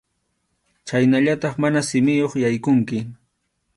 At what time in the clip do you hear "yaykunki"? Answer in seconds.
2.45-2.99